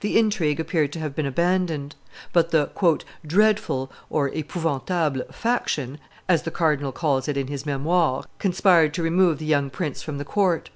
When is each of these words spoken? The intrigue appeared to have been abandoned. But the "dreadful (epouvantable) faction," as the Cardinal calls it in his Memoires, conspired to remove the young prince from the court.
The 0.00 0.18
intrigue 0.18 0.58
appeared 0.58 0.90
to 0.94 1.00
have 1.00 1.14
been 1.14 1.26
abandoned. 1.26 1.96
But 2.32 2.50
the 2.50 2.70
"dreadful 3.26 3.92
(epouvantable) 4.10 5.26
faction," 5.34 5.98
as 6.30 6.44
the 6.44 6.50
Cardinal 6.50 6.92
calls 6.92 7.28
it 7.28 7.36
in 7.36 7.48
his 7.48 7.66
Memoires, 7.66 8.24
conspired 8.38 8.94
to 8.94 9.02
remove 9.02 9.36
the 9.38 9.44
young 9.44 9.68
prince 9.68 10.00
from 10.00 10.16
the 10.16 10.24
court. 10.24 10.70